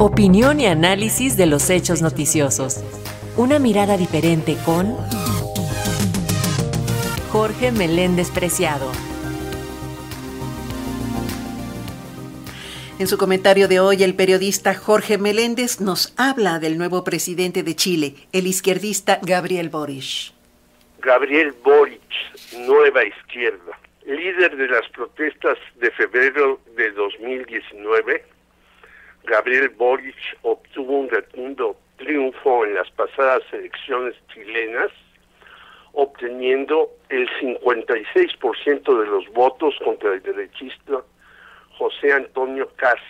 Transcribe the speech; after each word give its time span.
Opinión 0.00 0.60
y 0.60 0.66
análisis 0.66 1.36
de 1.36 1.46
los 1.46 1.70
hechos 1.70 2.02
noticiosos. 2.02 2.84
Una 3.36 3.58
mirada 3.58 3.96
diferente 3.96 4.56
con 4.64 4.96
Jorge 7.32 7.72
Meléndez 7.72 8.30
Preciado. 8.30 8.92
En 13.00 13.08
su 13.08 13.18
comentario 13.18 13.66
de 13.66 13.80
hoy, 13.80 14.04
el 14.04 14.14
periodista 14.14 14.72
Jorge 14.72 15.18
Meléndez 15.18 15.80
nos 15.80 16.14
habla 16.16 16.60
del 16.60 16.78
nuevo 16.78 17.02
presidente 17.02 17.64
de 17.64 17.74
Chile, 17.74 18.14
el 18.32 18.46
izquierdista 18.46 19.18
Gabriel 19.22 19.68
Boric. 19.68 20.32
Gabriel 21.00 21.52
Boric, 21.64 22.00
nueva 22.68 23.04
izquierda, 23.04 23.76
líder 24.06 24.56
de 24.56 24.68
las 24.68 24.88
protestas 24.90 25.58
de 25.80 25.90
febrero 25.90 26.60
de 26.76 26.92
2019, 26.92 28.37
Gabriel 29.28 29.68
Boric 29.68 30.16
obtuvo 30.42 31.00
un 31.00 31.10
rotundo 31.10 31.76
triunfo 31.98 32.64
en 32.64 32.74
las 32.74 32.90
pasadas 32.92 33.42
elecciones 33.52 34.14
chilenas, 34.32 34.90
obteniendo 35.92 36.88
el 37.10 37.28
56% 37.38 39.00
de 39.00 39.06
los 39.06 39.28
votos 39.34 39.74
contra 39.84 40.14
el 40.14 40.22
derechista 40.22 41.02
José 41.76 42.12
Antonio 42.12 42.70
Cast, 42.76 43.02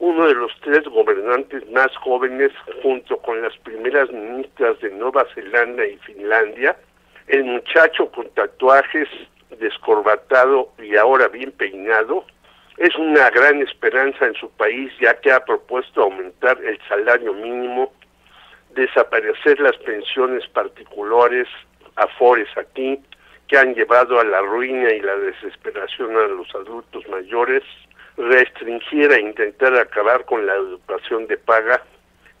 uno 0.00 0.26
de 0.26 0.34
los 0.34 0.50
tres 0.60 0.84
gobernantes 0.84 1.70
más 1.70 1.94
jóvenes 1.98 2.50
junto 2.82 3.16
con 3.18 3.40
las 3.40 3.56
primeras 3.58 4.10
ministras 4.10 4.80
de 4.80 4.90
Nueva 4.90 5.24
Zelanda 5.34 5.86
y 5.86 5.96
Finlandia, 5.98 6.76
el 7.28 7.44
muchacho 7.44 8.10
con 8.10 8.28
tatuajes 8.30 9.08
descorbatado 9.60 10.72
y 10.82 10.96
ahora 10.96 11.28
bien 11.28 11.52
peinado, 11.52 12.24
es 12.78 12.94
una 12.96 13.30
gran 13.30 13.62
esperanza 13.62 14.26
en 14.26 14.34
su 14.34 14.50
país 14.50 14.92
ya 15.00 15.14
que 15.20 15.30
ha 15.32 15.44
propuesto 15.44 16.02
aumentar 16.02 16.58
el 16.64 16.78
salario 16.88 17.32
mínimo, 17.32 17.92
desaparecer 18.74 19.60
las 19.60 19.76
pensiones 19.78 20.46
particulares, 20.48 21.46
afores 21.94 22.48
aquí, 22.56 23.00
que 23.46 23.58
han 23.58 23.74
llevado 23.74 24.18
a 24.18 24.24
la 24.24 24.40
ruina 24.40 24.90
y 24.90 25.00
la 25.00 25.16
desesperación 25.16 26.16
a 26.16 26.26
los 26.26 26.52
adultos 26.54 27.06
mayores, 27.08 27.62
restringir 28.16 29.12
e 29.12 29.20
intentar 29.20 29.74
acabar 29.76 30.24
con 30.24 30.44
la 30.46 30.54
educación 30.54 31.26
de 31.26 31.36
paga 31.36 31.82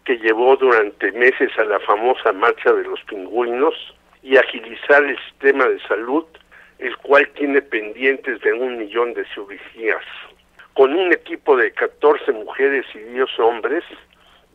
que 0.04 0.18
llevó 0.18 0.56
durante 0.56 1.12
meses 1.12 1.50
a 1.58 1.64
la 1.64 1.78
famosa 1.80 2.32
marcha 2.32 2.72
de 2.72 2.84
los 2.84 3.00
pingüinos 3.04 3.74
y 4.22 4.36
agilizar 4.36 5.04
el 5.04 5.18
sistema 5.30 5.66
de 5.66 5.80
salud, 5.82 6.24
el 6.78 6.96
cual 6.98 7.28
tiene 7.34 7.62
pendientes 7.62 8.40
de 8.40 8.52
un 8.52 8.78
millón 8.78 9.14
de 9.14 9.24
cirugías. 9.26 10.04
Con 10.74 10.92
un 10.92 11.12
equipo 11.12 11.56
de 11.56 11.72
14 11.72 12.32
mujeres 12.32 12.84
y 12.94 12.98
10 12.98 13.38
hombres, 13.38 13.84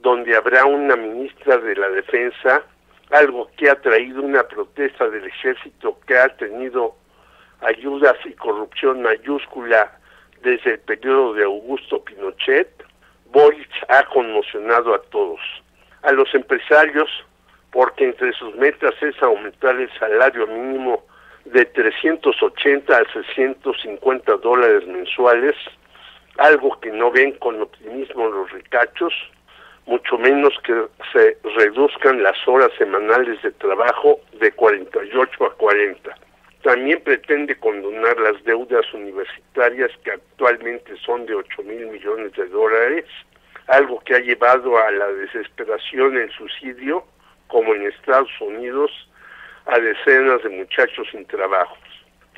donde 0.02 0.36
habrá 0.36 0.66
una 0.66 0.96
ministra 0.96 1.58
de 1.58 1.76
la 1.76 1.90
Defensa, 1.90 2.64
algo 3.12 3.50
que 3.58 3.70
ha 3.70 3.76
traído 3.76 4.22
una 4.22 4.44
protesta 4.44 5.10
del 5.10 5.26
ejército 5.26 6.00
que 6.06 6.18
ha 6.18 6.28
tenido 6.36 6.96
ayudas 7.62 8.16
y 8.26 8.34
corrupción 8.34 9.02
mayúscula 9.02 9.98
desde 10.42 10.74
el 10.74 10.80
periodo 10.80 11.34
de 11.34 11.44
Augusto 11.44 12.04
Pinochet, 12.04 12.70
Boric 13.32 13.70
ha 13.88 14.04
conmocionado 14.06 14.94
a 14.94 15.02
todos. 15.04 15.40
A 16.02 16.12
los 16.12 16.34
empresarios, 16.34 17.10
porque 17.72 18.06
entre 18.06 18.32
sus 18.34 18.56
metas 18.56 18.94
es 19.02 19.22
aumentar 19.22 19.76
el 19.76 19.90
salario 20.00 20.48
mínimo 20.48 21.04
de 21.46 21.66
380 21.66 22.98
a 22.98 23.14
650 23.14 24.38
dólares 24.38 24.88
mensuales, 24.88 25.56
algo 26.38 26.80
que 26.80 26.92
no 26.92 27.12
ven 27.12 27.34
con 27.34 27.62
optimismo 27.62 28.28
los 28.30 28.52
ricachos, 28.52 29.14
mucho 29.86 30.18
menos 30.18 30.54
que 30.64 30.86
se 31.12 31.38
reduzcan 31.56 32.22
las 32.22 32.38
horas 32.48 32.70
semanales 32.78 33.42
de 33.42 33.52
trabajo 33.52 34.20
de 34.40 34.52
48 34.52 35.46
a 35.46 35.54
40. 35.56 36.16
También 36.62 37.02
pretende 37.02 37.56
condonar 37.58 38.20
las 38.20 38.44
deudas 38.44 38.86
universitarias 38.94 39.92
que 40.04 40.12
actualmente 40.12 40.96
son 40.98 41.26
de 41.26 41.34
8 41.34 41.64
mil 41.64 41.88
millones 41.88 42.34
de 42.34 42.48
dólares, 42.48 43.06
algo 43.68 44.00
que 44.02 44.16
ha 44.16 44.20
llevado 44.20 44.78
a 44.78 44.92
la 44.92 45.08
desesperación 45.08 46.18
en 46.18 46.30
suicidio, 46.32 47.04
como 47.48 47.74
en 47.74 47.88
Estados 47.88 48.30
Unidos, 48.42 48.92
a 49.66 49.80
decenas 49.80 50.44
de 50.44 50.50
muchachos 50.50 51.08
sin 51.12 51.26
trabajo. 51.26 51.78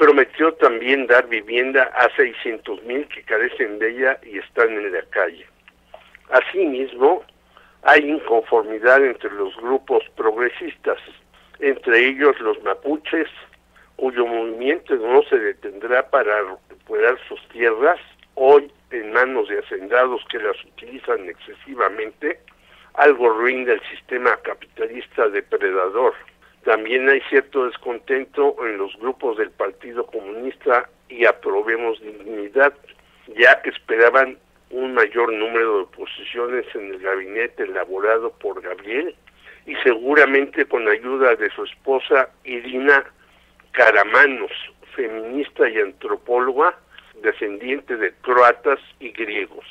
Prometió 0.01 0.51
también 0.53 1.06
dar 1.06 1.28
vivienda 1.28 1.84
a 1.94 2.09
600 2.16 2.81
mil 2.85 3.07
que 3.09 3.22
carecen 3.22 3.78
de 3.78 3.91
ella 3.91 4.19
y 4.23 4.39
están 4.39 4.72
en 4.72 4.91
la 4.91 5.03
calle. 5.12 5.45
Asimismo, 6.31 7.23
hay 7.84 8.09
inconformidad 8.09 9.06
entre 9.06 9.29
los 9.29 9.56
grupos 9.57 10.01
progresistas, 10.16 10.97
entre 11.59 12.07
ellos 12.07 12.35
los 12.39 12.59
mapuches, 12.63 13.28
cuyo 13.95 14.25
movimiento 14.25 14.95
no 14.95 15.22
se 15.29 15.38
detendrá 15.38 16.09
para 16.09 16.35
recuperar 16.45 17.19
sus 17.28 17.39
tierras, 17.50 18.00
hoy 18.33 18.72
en 18.89 19.13
manos 19.13 19.50
de 19.50 19.59
hacendados 19.59 20.25
que 20.31 20.39
las 20.39 20.57
utilizan 20.66 21.29
excesivamente, 21.29 22.39
algo 22.95 23.29
ruin 23.29 23.66
del 23.66 23.79
sistema 23.91 24.35
capitalista 24.38 25.29
depredador. 25.29 26.16
También 26.64 27.10
hay 27.10 27.22
cierto 27.30 27.66
descontento 27.66 28.56
en 28.66 28.78
los 28.78 28.96
grupos 28.98 29.38
del 29.38 29.50
Partido 29.52 30.06
Comunista 30.06 30.88
y 31.10 31.26
aprobemos 31.26 32.00
dignidad, 32.02 32.74
ya 33.36 33.62
que 33.62 33.72
esperaban 33.72 34.38
un 34.70 34.94
mayor 34.94 35.34
número 35.34 35.80
de 35.80 35.98
posiciones 35.98 36.66
en 36.76 36.94
el 36.94 37.00
gabinete 37.00 37.64
elaborado 37.64 38.32
por 38.40 38.62
Gabriel 38.62 39.16
y 39.66 39.76
seguramente 39.84 40.66
con 40.66 40.88
ayuda 40.88 41.36
de 41.36 41.50
su 41.50 41.64
esposa 41.64 42.30
Irina 42.44 43.04
Caramanos, 43.72 44.52
feminista 44.96 45.70
y 45.70 45.80
antropóloga, 45.80 46.78
descendiente 47.22 47.96
de 47.98 48.14
croatas 48.22 48.80
y 49.00 49.12
griegos. 49.12 49.66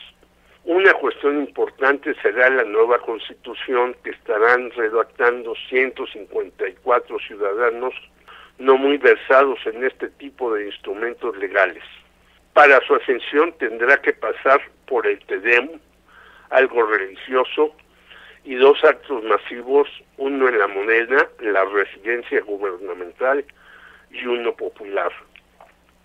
Una 0.70 0.94
cuestión 0.94 1.40
importante 1.40 2.14
será 2.22 2.48
la 2.48 2.62
nueva 2.62 3.00
constitución 3.00 3.96
que 4.04 4.10
estarán 4.10 4.70
redactando 4.70 5.52
154 5.68 7.18
ciudadanos 7.26 7.92
no 8.58 8.76
muy 8.76 8.96
versados 8.98 9.58
en 9.66 9.82
este 9.84 10.10
tipo 10.10 10.54
de 10.54 10.66
instrumentos 10.66 11.36
legales. 11.38 11.82
Para 12.52 12.80
su 12.86 12.94
ascensión 12.94 13.52
tendrá 13.58 13.96
que 14.00 14.12
pasar 14.12 14.60
por 14.86 15.08
el 15.08 15.18
TEDEM, 15.26 15.80
algo 16.50 16.84
religioso, 16.84 17.74
y 18.44 18.54
dos 18.54 18.78
actos 18.84 19.24
masivos, 19.24 19.88
uno 20.18 20.48
en 20.48 20.56
la 20.56 20.68
moneda, 20.68 21.28
la 21.40 21.64
residencia 21.64 22.42
gubernamental, 22.42 23.44
y 24.12 24.24
uno 24.24 24.54
popular. 24.54 25.10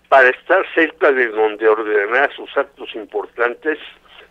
Para 0.08 0.28
estar 0.30 0.66
cerca 0.74 1.12
de 1.12 1.28
donde 1.28 1.68
ordenará 1.68 2.34
sus 2.34 2.50
actos 2.56 2.92
importantes, 2.96 3.78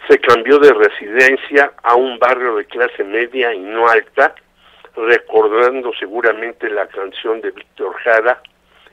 se 0.07 0.19
cambió 0.19 0.59
de 0.59 0.73
residencia 0.73 1.73
a 1.83 1.95
un 1.95 2.19
barrio 2.19 2.55
de 2.55 2.65
clase 2.65 3.03
media 3.03 3.53
y 3.53 3.59
no 3.59 3.87
alta, 3.87 4.35
recordando 4.95 5.91
seguramente 5.99 6.69
la 6.69 6.87
canción 6.87 7.41
de 7.41 7.51
Víctor 7.51 7.93
Jara, 8.03 8.41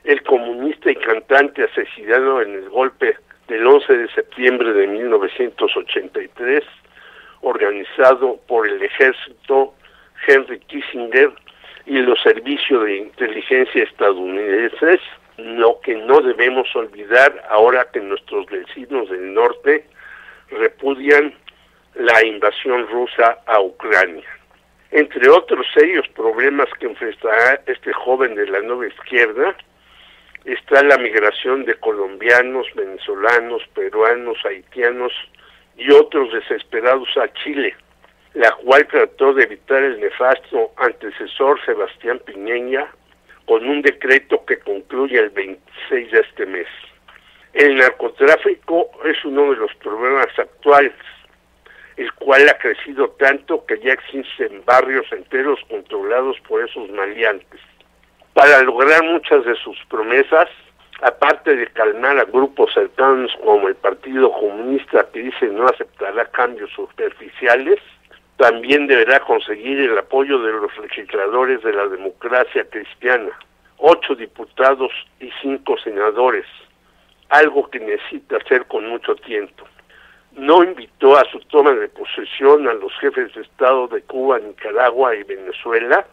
el 0.03 0.21
comunista 0.23 0.91
y 0.91 0.95
cantante 0.95 1.63
asesinado 1.63 2.41
en 2.41 2.53
el 2.53 2.69
golpe 2.69 3.15
del 3.47 3.65
11 3.65 3.97
de 3.97 4.07
septiembre 4.09 4.73
de 4.73 4.87
1983, 4.87 6.63
organizado 7.41 8.39
por 8.47 8.67
el 8.67 8.81
ejército 8.81 9.73
Henry 10.27 10.59
Kissinger 10.61 11.31
y 11.85 11.99
los 11.99 12.21
servicios 12.21 12.83
de 12.85 12.97
inteligencia 12.97 13.83
estadounidenses, 13.83 14.99
lo 15.37 15.79
que 15.81 15.95
no 15.95 16.21
debemos 16.21 16.73
olvidar 16.75 17.43
ahora 17.49 17.87
que 17.91 17.99
nuestros 17.99 18.45
vecinos 18.47 19.09
del 19.09 19.33
norte 19.33 19.85
repudian 20.55 21.33
la 21.95 22.25
invasión 22.25 22.87
rusa 22.87 23.39
a 23.45 23.61
Ucrania. 23.61 24.27
Entre 24.91 25.27
otros 25.29 25.65
serios 25.73 26.07
problemas 26.09 26.67
que 26.79 26.85
enfrentará 26.85 27.61
este 27.65 27.91
joven 27.93 28.35
de 28.35 28.47
la 28.47 28.61
nueva 28.61 28.87
izquierda, 28.87 29.55
está 30.45 30.83
la 30.83 30.97
migración 30.97 31.65
de 31.65 31.75
colombianos, 31.75 32.67
venezolanos, 32.75 33.63
peruanos, 33.73 34.37
haitianos 34.45 35.13
y 35.77 35.91
otros 35.91 36.31
desesperados 36.33 37.09
a 37.17 37.31
Chile, 37.33 37.75
la 38.33 38.51
cual 38.63 38.87
trató 38.87 39.33
de 39.33 39.43
evitar 39.43 39.81
el 39.81 39.99
nefasto 39.99 40.71
antecesor 40.77 41.63
Sebastián 41.65 42.19
Piñeña 42.25 42.87
con 43.45 43.67
un 43.67 43.81
decreto 43.81 44.45
que 44.45 44.59
concluye 44.59 45.19
el 45.19 45.29
26 45.29 46.11
de 46.11 46.19
este 46.19 46.45
mes. 46.45 46.67
El 47.53 47.75
narcotráfico 47.75 48.89
es 49.05 49.23
uno 49.25 49.51
de 49.51 49.57
los 49.57 49.75
problemas 49.75 50.27
actuales, 50.39 50.93
el 51.97 52.11
cual 52.13 52.49
ha 52.49 52.57
crecido 52.57 53.09
tanto 53.19 53.63
que 53.67 53.79
ya 53.79 53.93
existen 53.93 54.63
barrios 54.65 55.05
enteros 55.11 55.59
controlados 55.69 56.39
por 56.47 56.67
esos 56.67 56.89
maleantes. 56.89 57.59
Para 58.33 58.63
lograr 58.63 59.03
muchas 59.03 59.45
de 59.45 59.53
sus 59.57 59.77
promesas, 59.87 60.49
aparte 61.03 61.55
de 61.55 61.67
calmar 61.67 62.17
a 62.17 62.23
grupos 62.23 62.73
cercanos 62.73 63.31
como 63.43 63.67
el 63.67 63.75
Partido 63.75 64.31
Comunista 64.31 65.07
que 65.13 65.21
dice 65.21 65.45
no 65.49 65.67
aceptará 65.67 66.25
cambios 66.31 66.71
superficiales, 66.71 67.79
también 68.37 68.87
deberá 68.87 69.19
conseguir 69.19 69.79
el 69.79 69.95
apoyo 69.95 70.39
de 70.39 70.53
los 70.53 70.75
legisladores 70.79 71.61
de 71.61 71.73
la 71.73 71.87
democracia 71.87 72.65
cristiana, 72.67 73.29
ocho 73.77 74.15
diputados 74.15 74.91
y 75.19 75.29
cinco 75.43 75.77
senadores, 75.77 76.47
algo 77.33 77.67
que 77.71 77.79
necesita 77.79 78.37
hacer 78.37 78.65
con 78.67 78.87
mucho 78.87 79.15
tiempo. 79.15 79.65
No 80.33 80.63
invitó 80.63 81.17
a 81.17 81.23
su 81.31 81.39
toma 81.39 81.71
de 81.71 81.89
posesión 81.89 82.67
a 82.67 82.73
los 82.73 82.93
jefes 82.99 83.33
de 83.33 83.41
Estado 83.41 83.87
de 83.87 84.03
Cuba, 84.03 84.37
Nicaragua 84.37 85.15
y 85.15 85.23
Venezuela, 85.23 86.05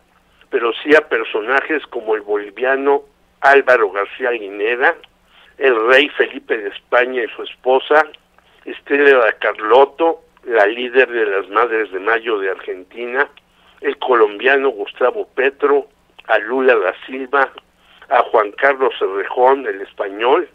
pero 0.49 0.72
sí 0.82 0.94
a 0.94 1.06
personajes 1.08 1.87
como 1.88 2.14
el 2.14 2.22
boliviano 2.22 3.02
Álvaro 3.43 3.90
García 3.90 4.31
Guinera, 4.31 4.96
el 5.58 5.88
rey 5.88 6.08
Felipe 6.08 6.56
de 6.56 6.70
España 6.70 7.22
y 7.22 7.28
su 7.37 7.43
esposa, 7.43 8.06
Estela 8.64 9.31
Carlotto, 9.40 10.22
la 10.44 10.67
líder 10.67 11.11
de 11.11 11.26
las 11.26 11.49
Madres 11.50 11.93
de 11.93 12.00
Mayo 12.00 12.38
de 12.38 12.50
Argentina, 12.50 13.28
el 13.82 13.99
colombiano 13.99 14.70
Gustavo 14.70 15.28
Petro, 15.34 15.87
a 16.28 16.38
Lula 16.38 16.76
da 16.76 16.94
Silva, 17.05 17.52
a 18.08 18.22
Juan 18.22 18.52
Carlos 18.52 18.94
Cerrejón, 18.99 19.67
el 19.67 19.82
español, 19.82 20.49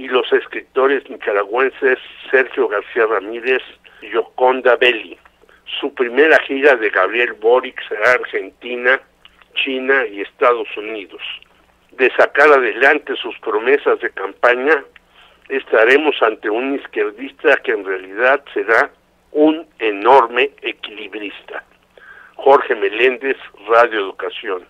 y 0.00 0.08
los 0.08 0.32
escritores 0.32 1.08
nicaragüenses 1.10 1.98
Sergio 2.30 2.68
García 2.68 3.06
Ramírez 3.06 3.62
y 4.02 4.10
Yoconda 4.10 4.76
Belli. 4.76 5.18
Su 5.80 5.92
primera 5.94 6.38
gira 6.46 6.74
de 6.76 6.90
Gabriel 6.90 7.34
Boric 7.34 7.80
será 7.88 8.12
Argentina, 8.12 9.00
China 9.54 10.06
y 10.06 10.22
Estados 10.22 10.68
Unidos 10.76 11.22
de 12.00 12.10
sacar 12.16 12.50
adelante 12.50 13.14
sus 13.16 13.38
promesas 13.40 14.00
de 14.00 14.10
campaña, 14.10 14.82
estaremos 15.48 16.14
ante 16.22 16.48
un 16.48 16.76
izquierdista 16.76 17.56
que 17.58 17.72
en 17.72 17.84
realidad 17.84 18.42
será 18.54 18.90
un 19.32 19.66
enorme 19.78 20.50
equilibrista. 20.62 21.62
Jorge 22.36 22.74
Meléndez, 22.74 23.36
Radio 23.68 24.00
Educación. 24.00 24.66